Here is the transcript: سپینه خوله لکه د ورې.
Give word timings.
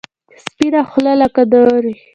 سپینه 0.45 0.81
خوله 0.89 1.13
لکه 1.21 1.41
د 1.51 1.53
ورې. 1.65 1.93